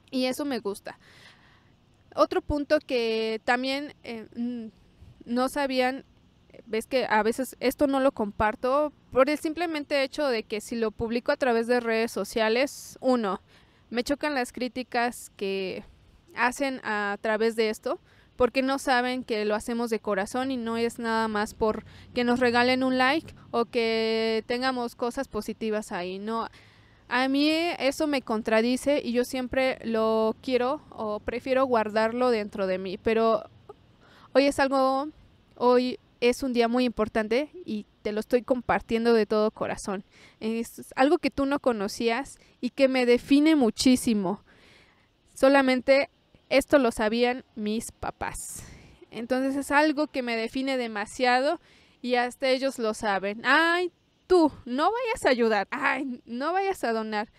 Y 0.09 0.25
eso 0.25 0.43
me 0.43 0.57
gusta. 0.57 0.97
Otro 2.15 2.41
punto 2.41 2.79
que 2.79 3.41
también 3.45 3.93
eh, 4.03 4.71
no 5.23 5.49
sabían, 5.49 6.03
ves 6.65 6.87
que 6.87 7.05
a 7.05 7.21
veces 7.21 7.55
esto 7.59 7.85
no 7.85 7.99
lo 7.99 8.11
comparto 8.11 8.91
por 9.11 9.29
el 9.29 9.37
simplemente 9.37 10.01
hecho 10.01 10.27
de 10.27 10.41
que 10.41 10.61
si 10.61 10.75
lo 10.75 10.89
publico 10.89 11.31
a 11.31 11.37
través 11.37 11.67
de 11.67 11.79
redes 11.79 12.11
sociales, 12.11 12.97
uno, 13.01 13.39
me 13.91 14.03
chocan 14.03 14.33
las 14.33 14.51
críticas 14.51 15.31
que 15.37 15.83
hacen 16.38 16.79
a 16.84 17.17
través 17.22 17.56
de 17.56 17.70
esto 17.70 18.00
porque 18.36 18.62
no 18.62 18.77
saben 18.77 19.24
que 19.24 19.44
lo 19.46 19.56
hacemos 19.56 19.89
de 19.89 20.00
corazón 20.00 20.51
y 20.51 20.58
no 20.58 20.77
es 20.77 21.00
nada 21.00 21.27
más 21.27 21.56
por 21.56 21.86
que 22.13 22.24
nos 22.24 22.39
regalen 22.39 22.84
un 22.84 22.98
like 22.98 23.34
o 23.51 23.65
que 23.65 24.44
tengamos 24.48 24.96
cosas 24.96 25.27
positivas 25.27 25.91
ahí, 25.91 26.20
no 26.20 26.48
a 27.10 27.27
mí 27.29 27.50
eso 27.79 28.06
me 28.08 28.22
contradice 28.22 29.01
y 29.03 29.13
yo 29.13 29.24
siempre 29.24 29.79
lo 29.84 30.36
quiero 30.41 30.82
o 30.89 31.20
prefiero 31.20 31.65
guardarlo 31.65 32.29
dentro 32.32 32.67
de 32.67 32.77
mí, 32.77 32.98
pero 32.98 33.50
hoy 34.34 34.46
es 34.46 34.60
algo, 34.60 35.08
hoy 35.56 36.00
es 36.20 36.44
un 36.44 36.51
día 36.51 36.67
muy 36.67 36.84
importante 36.84 37.50
y 37.65 37.86
te 38.01 38.12
lo 38.12 38.20
estoy 38.20 38.41
compartiendo 38.41 39.13
de 39.13 39.25
todo 39.25 39.51
corazón. 39.51 40.03
Es 40.39 40.94
algo 40.96 41.17
que 41.17 41.29
tú 41.29 41.46
no 41.46 41.60
conocías 41.60 42.39
y 42.60 42.72
que 42.72 42.88
me 42.88 43.06
define 43.06 43.56
muchísimo. 43.56 44.41
Solamente 45.34 46.10
esto 46.49 46.77
lo 46.79 46.91
sabían 46.91 47.43
mis 47.55 47.91
papás. 47.91 48.63
Entonces 49.11 49.55
es 49.55 49.71
algo 49.71 50.07
que 50.07 50.21
me 50.21 50.35
define 50.35 50.77
demasiado 50.77 51.59
y 52.01 52.15
hasta 52.15 52.49
ellos 52.49 52.79
lo 52.79 52.93
saben. 52.93 53.41
Ay, 53.45 53.91
tú 54.27 54.51
no 54.65 54.91
vayas 54.91 55.25
a 55.25 55.29
ayudar, 55.29 55.67
ay, 55.71 56.21
no 56.25 56.53
vayas 56.53 56.83
a 56.83 56.93
donar. 56.93 57.29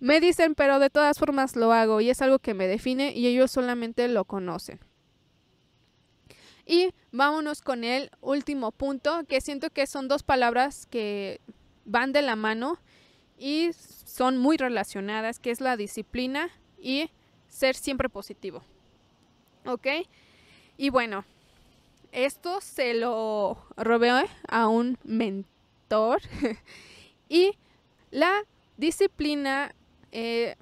Me 0.00 0.20
dicen, 0.20 0.54
pero 0.54 0.78
de 0.78 0.90
todas 0.90 1.18
formas 1.18 1.56
lo 1.56 1.72
hago 1.72 2.00
y 2.00 2.10
es 2.10 2.20
algo 2.22 2.38
que 2.38 2.54
me 2.54 2.66
define 2.66 3.12
y 3.12 3.26
ellos 3.26 3.50
solamente 3.50 4.06
lo 4.08 4.24
conocen. 4.24 4.80
Y 6.66 6.90
vámonos 7.12 7.60
con 7.60 7.84
el 7.84 8.10
último 8.20 8.72
punto, 8.72 9.24
que 9.28 9.40
siento 9.40 9.70
que 9.70 9.86
son 9.86 10.08
dos 10.08 10.22
palabras 10.22 10.86
que 10.86 11.40
van 11.84 12.12
de 12.12 12.22
la 12.22 12.36
mano 12.36 12.78
y 13.38 13.70
son 13.74 14.38
muy 14.38 14.56
relacionadas, 14.56 15.38
que 15.38 15.50
es 15.50 15.60
la 15.60 15.76
disciplina 15.76 16.50
y 16.78 17.10
ser 17.54 17.76
siempre 17.76 18.08
positivo. 18.08 18.62
¿Ok? 19.64 19.86
Y 20.76 20.90
bueno, 20.90 21.24
esto 22.10 22.60
se 22.60 22.94
lo 22.94 23.56
robé 23.76 24.10
a 24.48 24.66
un 24.66 24.98
mentor 25.04 26.20
y 27.28 27.52
la 28.10 28.42
disciplina 28.76 29.72
eh, 30.10 30.56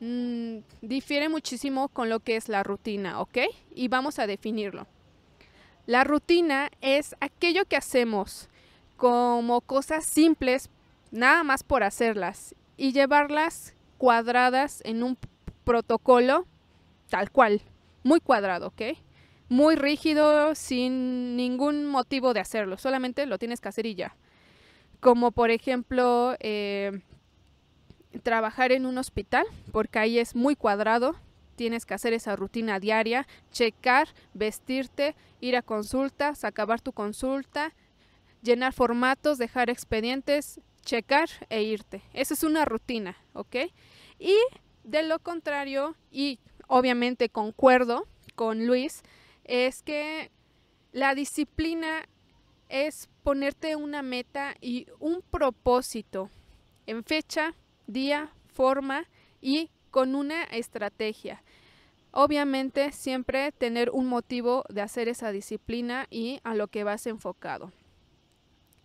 mm, 0.00 0.58
difiere 0.82 1.28
muchísimo 1.28 1.88
con 1.88 2.08
lo 2.08 2.18
que 2.20 2.36
es 2.36 2.48
la 2.48 2.64
rutina, 2.64 3.20
¿ok? 3.20 3.38
Y 3.74 3.86
vamos 3.88 4.18
a 4.18 4.26
definirlo. 4.26 4.86
La 5.86 6.02
rutina 6.02 6.70
es 6.80 7.14
aquello 7.20 7.64
que 7.66 7.76
hacemos 7.76 8.48
como 8.96 9.60
cosas 9.60 10.04
simples, 10.04 10.70
nada 11.10 11.44
más 11.44 11.62
por 11.62 11.84
hacerlas, 11.84 12.54
y 12.76 12.92
llevarlas 12.92 13.74
cuadradas 13.96 14.82
en 14.84 15.02
un 15.02 15.16
protocolo 15.64 16.46
tal 17.08 17.30
cual, 17.30 17.60
muy 18.02 18.20
cuadrado, 18.20 18.68
¿ok? 18.68 18.82
Muy 19.48 19.74
rígido, 19.74 20.54
sin 20.54 21.36
ningún 21.36 21.86
motivo 21.86 22.34
de 22.34 22.40
hacerlo, 22.40 22.78
solamente 22.78 23.26
lo 23.26 23.38
tienes 23.38 23.60
que 23.60 23.68
hacer 23.68 23.86
y 23.86 23.94
ya 23.94 24.16
como 25.00 25.32
por 25.32 25.50
ejemplo 25.50 26.36
eh, 26.40 27.00
trabajar 28.22 28.70
en 28.70 28.86
un 28.86 28.98
hospital, 28.98 29.46
porque 29.72 29.98
ahí 29.98 30.18
es 30.18 30.34
muy 30.34 30.54
cuadrado, 30.54 31.16
tienes 31.56 31.84
que 31.86 31.94
hacer 31.94 32.12
esa 32.12 32.36
rutina 32.36 32.78
diaria, 32.78 33.26
checar, 33.50 34.08
vestirte, 34.34 35.16
ir 35.40 35.56
a 35.56 35.62
consultas, 35.62 36.44
acabar 36.44 36.80
tu 36.80 36.92
consulta, 36.92 37.74
llenar 38.42 38.72
formatos, 38.72 39.38
dejar 39.38 39.68
expedientes, 39.68 40.60
checar 40.82 41.28
e 41.48 41.62
irte. 41.62 42.02
Esa 42.12 42.34
es 42.34 42.42
una 42.42 42.64
rutina, 42.64 43.16
¿ok? 43.32 43.56
Y 44.18 44.36
de 44.90 45.04
lo 45.04 45.18
contrario, 45.20 45.94
y 46.10 46.40
obviamente 46.66 47.28
concuerdo 47.28 48.06
con 48.34 48.66
Luis, 48.66 49.02
es 49.44 49.82
que 49.82 50.30
la 50.92 51.14
disciplina 51.14 52.08
es 52.68 53.08
ponerte 53.22 53.76
una 53.76 54.02
meta 54.02 54.54
y 54.60 54.86
un 54.98 55.22
propósito 55.22 56.28
en 56.86 57.04
fecha, 57.04 57.54
día, 57.86 58.32
forma 58.48 59.04
y 59.40 59.70
con 59.90 60.14
una 60.14 60.42
estrategia. 60.44 61.42
Obviamente 62.12 62.90
siempre 62.90 63.52
tener 63.52 63.90
un 63.90 64.06
motivo 64.06 64.64
de 64.68 64.80
hacer 64.80 65.08
esa 65.08 65.30
disciplina 65.30 66.08
y 66.10 66.40
a 66.42 66.54
lo 66.54 66.66
que 66.66 66.82
vas 66.82 67.06
enfocado. 67.06 67.72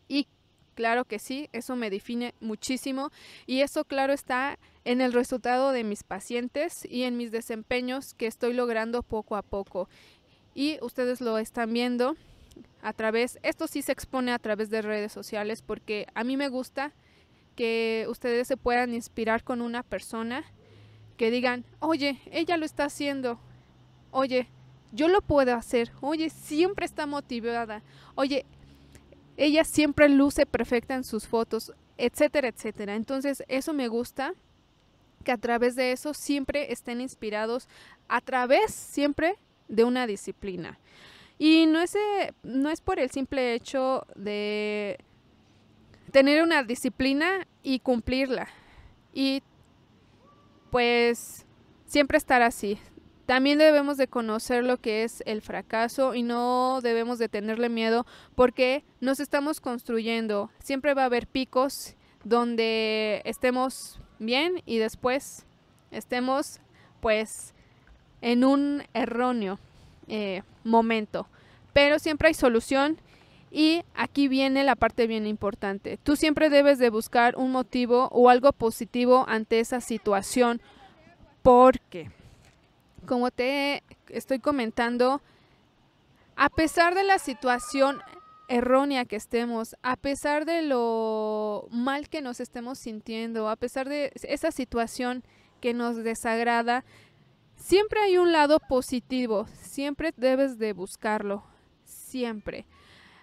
Y 0.07 0.27
Claro 0.75 1.05
que 1.05 1.19
sí, 1.19 1.49
eso 1.53 1.75
me 1.77 1.89
define 1.89 2.35
muchísimo 2.41 3.09
y 3.47 3.61
eso 3.61 3.85
claro 3.85 4.11
está 4.11 4.59
en 4.85 5.01
el 5.01 5.13
resultado 5.13 5.71
de 5.71 5.83
mis 5.83 6.03
pacientes 6.03 6.87
y 6.89 7.03
en 7.03 7.17
mis 7.17 7.31
desempeños 7.31 8.13
que 8.13 8.27
estoy 8.27 8.53
logrando 8.53 9.03
poco 9.03 9.35
a 9.35 9.41
poco. 9.41 9.89
Y 10.53 10.77
ustedes 10.81 11.19
lo 11.19 11.37
están 11.37 11.73
viendo 11.73 12.15
a 12.81 12.93
través, 12.93 13.39
esto 13.43 13.67
sí 13.67 13.81
se 13.81 13.91
expone 13.91 14.31
a 14.31 14.39
través 14.39 14.69
de 14.69 14.81
redes 14.81 15.11
sociales 15.11 15.61
porque 15.61 16.07
a 16.13 16.23
mí 16.23 16.37
me 16.37 16.47
gusta 16.47 16.93
que 17.55 18.05
ustedes 18.09 18.47
se 18.47 18.57
puedan 18.57 18.93
inspirar 18.93 19.43
con 19.43 19.61
una 19.61 19.83
persona 19.83 20.45
que 21.17 21.31
digan, 21.31 21.65
oye, 21.79 22.19
ella 22.31 22.57
lo 22.57 22.65
está 22.65 22.85
haciendo, 22.85 23.39
oye, 24.11 24.47
yo 24.91 25.07
lo 25.07 25.21
puedo 25.21 25.55
hacer, 25.55 25.91
oye, 26.01 26.29
siempre 26.29 26.85
está 26.85 27.05
motivada, 27.05 27.81
oye, 28.15 28.45
ella 29.37 29.63
siempre 29.63 30.07
luce 30.09 30.45
perfecta 30.45 30.95
en 30.95 31.03
sus 31.03 31.27
fotos, 31.27 31.73
etcétera, 31.97 32.49
etcétera. 32.49 32.95
Entonces, 32.95 33.43
eso 33.47 33.73
me 33.73 33.87
gusta, 33.87 34.33
que 35.25 35.33
a 35.33 35.37
través 35.37 35.75
de 35.75 35.91
eso 35.91 36.13
siempre 36.13 36.71
estén 36.71 37.01
inspirados, 37.01 37.67
a 38.07 38.21
través 38.21 38.73
siempre 38.73 39.35
de 39.67 39.83
una 39.83 40.07
disciplina. 40.07 40.79
Y 41.37 41.65
no 41.65 41.81
es, 41.81 41.95
eh, 41.95 42.31
no 42.43 42.69
es 42.69 42.79
por 42.79 42.99
el 42.99 43.11
simple 43.11 43.53
hecho 43.53 44.07
de 44.15 44.97
tener 46.11 46.41
una 46.41 46.63
disciplina 46.63 47.45
y 47.61 47.79
cumplirla. 47.79 48.47
Y 49.13 49.43
pues 50.71 51.45
siempre 51.85 52.17
estar 52.17 52.41
así, 52.41 52.79
también 53.25 53.57
debemos 53.57 53.97
de 53.97 54.07
conocer 54.07 54.63
lo 54.63 54.77
que 54.77 55.03
es 55.03 55.23
el 55.25 55.41
fracaso 55.41 56.13
y 56.13 56.21
no 56.21 56.79
debemos 56.81 57.17
de 57.17 57.27
tenerle 57.27 57.69
miedo 57.69 58.05
porque 58.35 58.85
nos 58.99 59.19
estamos 59.19 59.59
construyendo. 59.59 60.51
Siempre 60.59 60.93
va 60.93 61.03
a 61.03 61.05
haber 61.05 61.27
picos 61.27 61.95
donde 62.23 63.21
estemos 63.25 63.99
bien 64.19 64.61
y 64.65 64.77
después 64.77 65.45
estemos 65.91 66.59
pues 66.99 67.53
en 68.21 68.43
un 68.43 68.83
erróneo 68.93 69.59
eh, 70.07 70.43
momento. 70.63 71.27
Pero 71.73 71.99
siempre 71.99 72.29
hay 72.29 72.33
solución 72.33 72.97
y 73.51 73.83
aquí 73.95 74.27
viene 74.27 74.63
la 74.63 74.75
parte 74.75 75.07
bien 75.07 75.27
importante. 75.27 75.97
Tú 76.03 76.15
siempre 76.15 76.49
debes 76.49 76.79
de 76.79 76.89
buscar 76.89 77.35
un 77.37 77.51
motivo 77.51 78.09
o 78.11 78.29
algo 78.29 78.51
positivo 78.51 79.25
ante 79.27 79.59
esa 79.59 79.81
situación 79.81 80.61
porque 81.41 82.09
como 83.05 83.31
te 83.31 83.83
estoy 84.09 84.39
comentando, 84.39 85.21
a 86.35 86.49
pesar 86.49 86.95
de 86.95 87.03
la 87.03 87.19
situación 87.19 88.01
errónea 88.47 89.05
que 89.05 89.15
estemos, 89.15 89.75
a 89.81 89.95
pesar 89.95 90.45
de 90.45 90.61
lo 90.61 91.67
mal 91.71 92.09
que 92.09 92.21
nos 92.21 92.39
estemos 92.39 92.79
sintiendo, 92.79 93.49
a 93.49 93.55
pesar 93.55 93.89
de 93.89 94.11
esa 94.23 94.51
situación 94.51 95.23
que 95.61 95.73
nos 95.73 95.97
desagrada, 95.97 96.85
siempre 97.55 97.99
hay 98.01 98.17
un 98.17 98.31
lado 98.31 98.59
positivo, 98.59 99.47
siempre 99.61 100.13
debes 100.15 100.57
de 100.57 100.73
buscarlo, 100.73 101.43
siempre. 101.83 102.65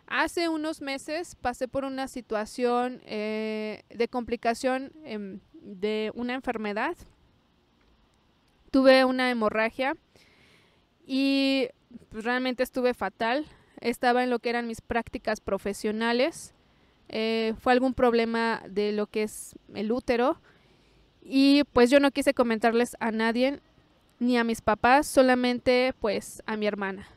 Hace 0.07 0.49
unos 0.49 0.81
meses 0.81 1.37
pasé 1.37 1.69
por 1.69 1.85
una 1.85 2.09
situación 2.09 3.00
eh, 3.05 3.83
de 3.88 4.09
complicación 4.09 4.93
em, 5.05 5.41
de 5.55 6.11
una 6.14 6.35
enfermedad 6.35 6.97
tuve 8.73 9.05
una 9.05 9.31
hemorragia 9.31 9.97
y 11.07 11.69
pues, 12.11 12.25
realmente 12.25 12.64
estuve 12.64 12.95
fatal. 12.95 13.47
Estaba 13.82 14.22
en 14.22 14.30
lo 14.30 14.38
que 14.38 14.48
eran 14.48 14.68
mis 14.68 14.80
prácticas 14.80 15.40
profesionales. 15.40 16.54
Eh, 17.08 17.54
fue 17.60 17.72
algún 17.72 17.94
problema 17.94 18.62
de 18.68 18.92
lo 18.92 19.08
que 19.08 19.24
es 19.24 19.56
el 19.74 19.90
útero. 19.90 20.38
Y 21.20 21.64
pues 21.72 21.90
yo 21.90 21.98
no 21.98 22.12
quise 22.12 22.32
comentarles 22.32 22.96
a 23.00 23.10
nadie, 23.10 23.58
ni 24.20 24.38
a 24.38 24.44
mis 24.44 24.60
papás, 24.60 25.08
solamente 25.08 25.94
pues 26.00 26.44
a 26.46 26.56
mi 26.56 26.66
hermana. 26.66 27.08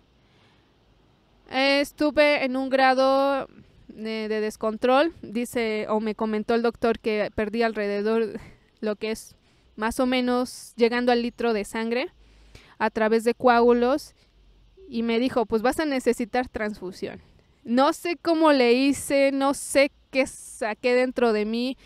estuve 1.51 2.43
en 2.43 2.57
un 2.57 2.69
grado 2.69 3.47
de, 3.87 4.27
de, 4.27 4.41
descontrol, 4.41 5.13
dice 5.21 5.85
o 5.87 5.99
me 5.99 6.15
comentó 6.15 6.55
el 6.55 6.63
doctor 6.63 6.97
que 6.97 7.31
perdí 7.35 7.61
alrededor 7.61 8.39
lo 8.79 8.95
que 8.95 9.11
es 9.11 9.35
más 9.75 9.99
o 9.99 10.07
menos 10.07 10.73
llegando 10.75 11.11
al 11.11 11.21
litro 11.21 11.53
de 11.53 11.63
sangre 11.63 12.11
a 12.79 12.89
través 12.89 13.23
de 13.23 13.35
coágulos 13.35 14.15
y 14.89 15.03
me 15.03 15.19
dijo, 15.19 15.45
pues 15.45 15.61
vas 15.61 15.79
a 15.79 15.85
necesitar 15.85 16.47
transfusión. 16.47 17.21
No 17.63 17.93
sé 17.93 18.17
cómo 18.21 18.53
le 18.53 18.73
hice, 18.73 19.31
no 19.31 19.53
sé 19.53 19.91
qué 20.11 20.27
saqué 20.27 20.93
dentro 20.93 21.33
de 21.33 21.45
mí, 21.45 21.77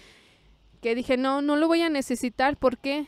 que 0.81 0.95
dije, 0.95 1.17
no, 1.17 1.41
no 1.41 1.55
lo 1.55 1.67
voy 1.67 1.81
a 1.81 1.89
necesitar 1.89 2.57
porque 2.57 3.07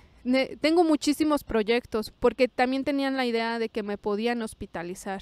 tengo 0.62 0.84
muchísimos 0.84 1.44
proyectos, 1.44 2.14
porque 2.20 2.48
también 2.48 2.84
tenían 2.84 3.18
la 3.18 3.26
idea 3.26 3.60
de 3.60 3.70
que 3.70 3.84
me 3.84 3.98
podían 3.98 4.42
hospitalizar. 4.42 5.22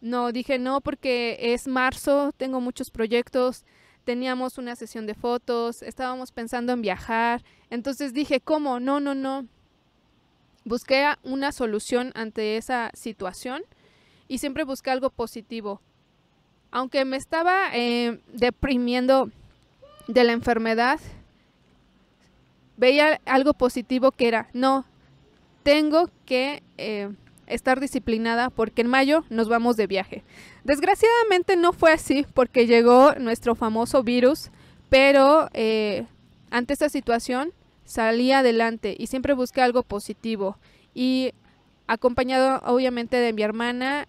No, 0.00 0.32
dije, 0.32 0.58
no, 0.58 0.80
porque 0.80 1.38
es 1.40 1.66
marzo, 1.66 2.32
tengo 2.36 2.60
muchos 2.60 2.90
proyectos, 2.90 3.64
teníamos 4.04 4.58
una 4.58 4.76
sesión 4.76 5.06
de 5.06 5.14
fotos, 5.14 5.82
estábamos 5.82 6.32
pensando 6.32 6.72
en 6.72 6.82
viajar. 6.82 7.42
Entonces 7.70 8.12
dije, 8.12 8.40
¿cómo? 8.40 8.80
No, 8.80 9.00
no, 9.00 9.14
no. 9.14 9.46
Busqué 10.64 11.06
una 11.22 11.52
solución 11.52 12.12
ante 12.14 12.56
esa 12.56 12.90
situación 12.94 13.62
y 14.28 14.38
siempre 14.38 14.64
busqué 14.64 14.90
algo 14.90 15.10
positivo. 15.10 15.80
Aunque 16.70 17.04
me 17.04 17.16
estaba 17.16 17.68
eh, 17.72 18.20
deprimiendo 18.32 19.30
de 20.08 20.24
la 20.24 20.32
enfermedad, 20.32 21.00
veía 22.76 23.20
algo 23.26 23.54
positivo 23.54 24.10
que 24.10 24.28
era, 24.28 24.48
no, 24.52 24.84
tengo 25.62 26.10
que 26.26 26.62
eh, 26.78 27.10
estar 27.46 27.80
disciplinada 27.80 28.50
porque 28.50 28.82
en 28.82 28.88
mayo 28.88 29.24
nos 29.30 29.48
vamos 29.48 29.76
de 29.76 29.86
viaje. 29.86 30.22
Desgraciadamente 30.64 31.56
no 31.56 31.72
fue 31.72 31.92
así 31.92 32.26
porque 32.34 32.66
llegó 32.66 33.14
nuestro 33.14 33.54
famoso 33.54 34.02
virus, 34.02 34.50
pero 34.88 35.48
eh, 35.52 36.06
ante 36.50 36.72
esta 36.72 36.88
situación 36.88 37.52
salí 37.84 38.32
adelante 38.32 38.94
y 38.98 39.06
siempre 39.08 39.34
busqué 39.34 39.60
algo 39.60 39.82
positivo. 39.82 40.56
Y 40.94 41.32
acompañado 41.86 42.60
obviamente 42.64 43.16
de 43.16 43.32
mi 43.32 43.42
hermana, 43.42 44.06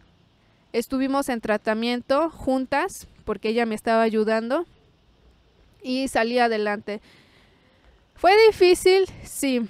estuvimos 0.74 1.30
en 1.30 1.42
tratamiento 1.42 2.30
juntas 2.30 3.08
porque 3.24 3.50
ella 3.50 3.66
me 3.66 3.76
estaba 3.76 4.02
ayudando 4.02 4.66
y 5.82 6.08
salí 6.08 6.40
adelante. 6.40 7.02
Fue 8.16 8.32
difícil, 8.48 9.06
sí, 9.24 9.68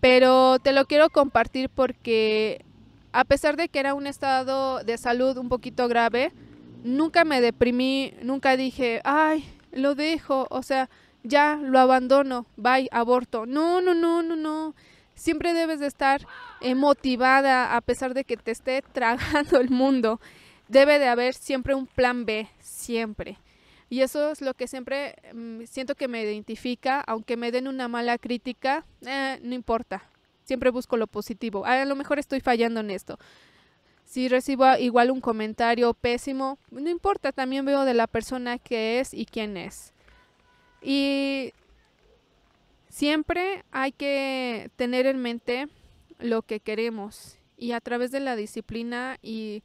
pero 0.00 0.58
te 0.58 0.72
lo 0.72 0.86
quiero 0.86 1.10
compartir 1.10 1.70
porque 1.70 2.64
a 3.12 3.24
pesar 3.24 3.56
de 3.56 3.68
que 3.68 3.80
era 3.80 3.94
un 3.94 4.06
estado 4.06 4.84
de 4.84 4.98
salud 4.98 5.36
un 5.38 5.48
poquito 5.48 5.88
grave, 5.88 6.32
nunca 6.84 7.24
me 7.24 7.40
deprimí, 7.40 8.14
nunca 8.22 8.56
dije, 8.56 9.00
ay, 9.04 9.44
lo 9.72 9.94
dejo, 9.94 10.46
o 10.50 10.62
sea, 10.62 10.88
ya 11.22 11.56
lo 11.56 11.78
abandono, 11.78 12.46
bye, 12.56 12.88
aborto. 12.92 13.46
No, 13.46 13.80
no, 13.80 13.94
no, 13.94 14.22
no, 14.22 14.36
no. 14.36 14.74
Siempre 15.20 15.52
debes 15.52 15.80
de 15.80 15.86
estar 15.86 16.26
eh, 16.62 16.74
motivada 16.74 17.76
a 17.76 17.82
pesar 17.82 18.14
de 18.14 18.24
que 18.24 18.38
te 18.38 18.52
esté 18.52 18.80
tragando 18.92 19.60
el 19.60 19.68
mundo. 19.68 20.18
Debe 20.68 20.98
de 20.98 21.08
haber 21.08 21.34
siempre 21.34 21.74
un 21.74 21.86
plan 21.86 22.24
B, 22.24 22.48
siempre. 22.58 23.38
Y 23.90 24.00
eso 24.00 24.30
es 24.30 24.40
lo 24.40 24.54
que 24.54 24.66
siempre 24.66 25.16
mm, 25.34 25.64
siento 25.64 25.94
que 25.94 26.08
me 26.08 26.22
identifica, 26.22 27.00
aunque 27.00 27.36
me 27.36 27.52
den 27.52 27.68
una 27.68 27.86
mala 27.86 28.16
crítica, 28.16 28.86
eh, 29.04 29.38
no 29.42 29.54
importa, 29.54 30.08
Siempre 30.44 30.70
busco 30.70 30.96
lo 30.96 31.06
positivo. 31.06 31.66
A 31.66 31.84
lo 31.84 31.94
mejor 31.94 32.18
estoy 32.18 32.40
fallando 32.40 32.80
en 32.80 32.90
esto. 32.90 33.18
Si 34.04 34.26
recibo 34.26 34.64
igual 34.78 35.10
un 35.10 35.20
comentario 35.20 35.92
pésimo, 35.92 36.58
no 36.70 36.88
importa, 36.88 37.30
también 37.30 37.66
veo 37.66 37.84
de 37.84 37.94
la 37.94 38.06
persona 38.06 38.58
que 38.58 39.00
es 39.00 39.12
y 39.12 39.26
quién 39.26 39.58
es. 39.58 39.92
Y 40.82 41.52
siempre 42.90 43.64
hay 43.70 43.92
que 43.92 44.70
tener 44.76 45.06
en 45.06 45.22
mente 45.22 45.68
lo 46.18 46.42
que 46.42 46.60
queremos 46.60 47.38
y 47.56 47.72
a 47.72 47.80
través 47.80 48.10
de 48.10 48.20
la 48.20 48.36
disciplina 48.36 49.16
y 49.22 49.62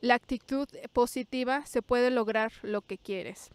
la 0.00 0.14
actitud 0.14 0.66
positiva 0.94 1.66
se 1.66 1.82
puede 1.82 2.10
lograr 2.10 2.52
lo 2.62 2.80
que 2.80 2.96
quieres. 2.96 3.50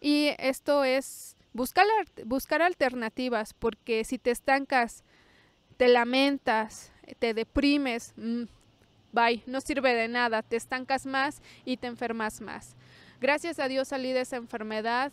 Y 0.00 0.30
esto 0.38 0.84
es 0.84 1.36
Buscar, 1.52 1.84
buscar 2.26 2.62
alternativas, 2.62 3.54
porque 3.54 4.04
si 4.04 4.18
te 4.18 4.30
estancas, 4.30 5.02
te 5.76 5.88
lamentas, 5.88 6.92
te 7.18 7.34
deprimes, 7.34 8.12
mm, 8.16 8.44
bye, 9.12 9.42
no 9.46 9.60
sirve 9.60 9.92
de 9.94 10.06
nada, 10.06 10.42
te 10.42 10.54
estancas 10.54 11.06
más 11.06 11.42
y 11.64 11.76
te 11.76 11.88
enfermas 11.88 12.40
más. 12.40 12.76
Gracias 13.20 13.58
a 13.58 13.66
Dios 13.66 13.88
salí 13.88 14.12
de 14.12 14.20
esa 14.20 14.36
enfermedad. 14.36 15.10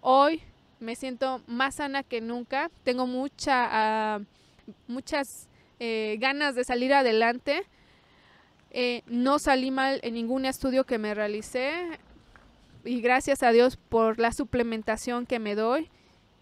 Hoy 0.00 0.42
me 0.80 0.96
siento 0.96 1.42
más 1.46 1.76
sana 1.76 2.02
que 2.02 2.20
nunca. 2.20 2.70
Tengo 2.82 3.06
mucha, 3.06 3.68
ah, 3.70 4.20
muchas 4.88 5.48
eh, 5.78 6.16
ganas 6.18 6.54
de 6.54 6.64
salir 6.64 6.92
adelante. 6.92 7.64
Eh, 8.70 9.02
no 9.06 9.38
salí 9.38 9.70
mal 9.70 10.00
en 10.02 10.14
ningún 10.14 10.44
estudio 10.44 10.84
que 10.84 10.98
me 10.98 11.14
realicé. 11.14 11.72
y 12.84 13.02
gracias 13.02 13.42
a 13.42 13.52
Dios 13.52 13.76
por 13.76 14.18
la 14.18 14.32
suplementación 14.32 15.26
que 15.26 15.38
me 15.38 15.54
doy. 15.54 15.90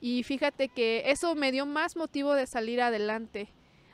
Y 0.01 0.22
fíjate 0.22 0.68
que 0.68 1.03
eso 1.07 1.35
me 1.35 1.51
dio 1.51 1.66
más 1.66 1.96
motivo 1.96 2.35
de 2.35 2.46
salir 2.46 2.81
adelante 2.81 3.48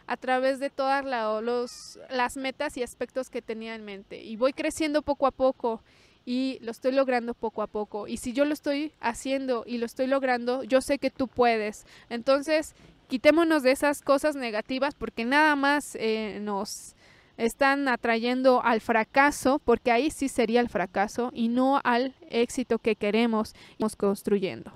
a 0.07 0.19
través 0.19 0.59
de 0.61 0.69
todas 0.69 1.05
los, 1.43 1.99
las 2.11 2.37
metas 2.37 2.77
y 2.77 2.83
aspectos 2.83 3.31
que 3.31 3.41
tenía 3.41 3.75
en 3.75 3.85
mente. 3.85 4.23
Y 4.23 4.37
voy 4.37 4.53
creciendo 4.53 5.01
poco 5.01 5.27
a 5.27 5.31
poco 5.31 5.83
y 6.25 6.59
lo 6.61 6.71
estoy 6.71 6.93
logrando 6.93 7.35
poco 7.35 7.63
a 7.63 7.67
poco. 7.67 8.09
Y 8.09 8.17
si 8.17 8.33
yo 8.33 8.45
lo 8.45 8.53
estoy 8.53 8.93
haciendo 9.01 9.65
y 9.67 9.79
lo 9.79 9.87
estoy 9.87 10.07
logrando, 10.07 10.63
yo 10.65 10.81
sé 10.81 10.99
que 10.99 11.11
tú 11.11 11.29
puedes. 11.29 11.87
Entonces, 12.09 12.75
quitémonos 13.09 13.63
de 13.63 13.73
esas 13.73 14.01
cosas 14.01 14.37
negativas 14.37 14.95
porque 14.95 15.25
nada 15.25 15.57
más 15.57 15.97
eh, 16.01 16.39
nos 16.41 16.95
están 17.37 17.89
atrayendo 17.89 18.63
al 18.63 18.81
fracaso, 18.81 19.61
porque 19.65 19.91
ahí 19.91 20.11
sí 20.11 20.29
sería 20.29 20.61
el 20.61 20.69
fracaso 20.69 21.31
y 21.35 21.49
no 21.49 21.81
al 21.83 22.15
éxito 22.31 22.79
que 22.79 22.97
queremos 22.97 23.55
construyendo. 23.97 24.73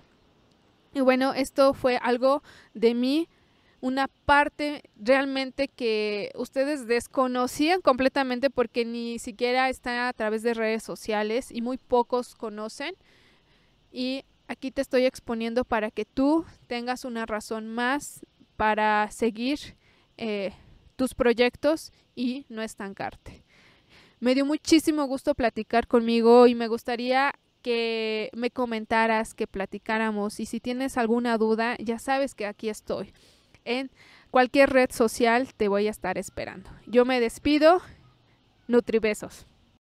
Y 0.94 1.00
bueno, 1.00 1.34
esto 1.34 1.74
fue 1.74 1.98
algo 1.98 2.42
de 2.74 2.94
mí, 2.94 3.28
una 3.80 4.08
parte 4.08 4.82
realmente 4.96 5.68
que 5.68 6.32
ustedes 6.34 6.86
desconocían 6.86 7.80
completamente 7.80 8.50
porque 8.50 8.84
ni 8.84 9.18
siquiera 9.18 9.68
está 9.68 10.08
a 10.08 10.12
través 10.12 10.42
de 10.42 10.54
redes 10.54 10.82
sociales 10.82 11.48
y 11.50 11.62
muy 11.62 11.78
pocos 11.78 12.34
conocen. 12.34 12.94
Y 13.92 14.24
aquí 14.48 14.70
te 14.70 14.82
estoy 14.82 15.04
exponiendo 15.04 15.64
para 15.64 15.90
que 15.90 16.04
tú 16.04 16.44
tengas 16.66 17.04
una 17.04 17.24
razón 17.26 17.68
más 17.68 18.26
para 18.56 19.10
seguir 19.10 19.76
eh, 20.16 20.52
tus 20.96 21.14
proyectos 21.14 21.92
y 22.16 22.44
no 22.48 22.62
estancarte. 22.62 23.44
Me 24.18 24.34
dio 24.34 24.44
muchísimo 24.44 25.04
gusto 25.04 25.34
platicar 25.36 25.86
conmigo 25.86 26.48
y 26.48 26.56
me 26.56 26.66
gustaría 26.66 27.32
que 27.62 28.30
me 28.34 28.50
comentaras, 28.50 29.34
que 29.34 29.46
platicáramos 29.46 30.40
y 30.40 30.46
si 30.46 30.58
tienes 30.58 30.96
alguna 30.96 31.38
duda, 31.38 31.76
ya 31.78 32.00
sabes 32.00 32.34
que 32.34 32.46
aquí 32.46 32.68
estoy. 32.68 33.12
En 33.68 33.90
cualquier 34.30 34.70
red 34.70 34.90
social 34.90 35.52
te 35.54 35.68
voy 35.68 35.88
a 35.88 35.90
estar 35.90 36.16
esperando. 36.16 36.70
Yo 36.86 37.04
me 37.04 37.20
despido. 37.20 37.82
Nutribesos. 38.66 39.46